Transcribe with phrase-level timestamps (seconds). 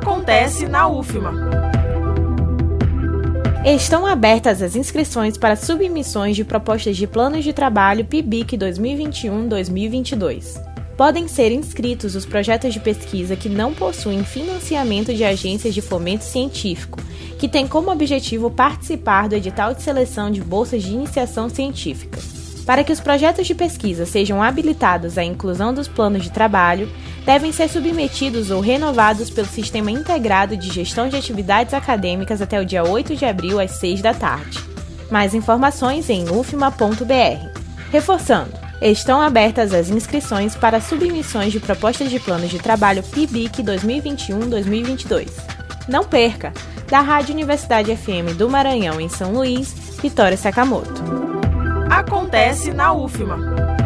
[0.00, 1.34] Acontece na UFMA.
[3.66, 10.58] Estão abertas as inscrições para submissões de propostas de planos de trabalho PIBIC 2021-2022.
[10.96, 16.24] Podem ser inscritos os projetos de pesquisa que não possuem financiamento de agências de fomento
[16.24, 16.98] científico,
[17.38, 22.18] que têm como objetivo participar do edital de seleção de bolsas de iniciação científica.
[22.64, 26.88] Para que os projetos de pesquisa sejam habilitados à inclusão dos planos de trabalho,
[27.24, 32.64] devem ser submetidos ou renovados pelo Sistema Integrado de Gestão de Atividades Acadêmicas até o
[32.64, 34.58] dia 8 de abril às 6 da tarde.
[35.10, 37.60] Mais informações em ufma.br.
[37.90, 45.28] Reforçando, estão abertas as inscrições para submissões de propostas de planos de trabalho PIBIC 2021-2022.
[45.88, 46.52] Não perca!
[46.88, 51.02] Da Rádio Universidade FM do Maranhão em São Luís, Vitória Sakamoto.
[51.88, 53.79] Acontece na UFMA.